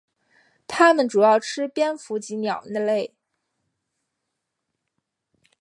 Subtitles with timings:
[0.65, 3.13] 它们主要吃蝙蝠及鸟类。